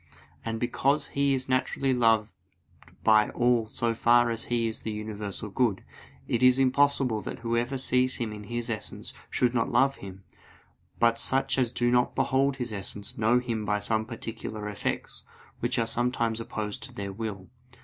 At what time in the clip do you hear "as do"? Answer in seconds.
11.59-11.91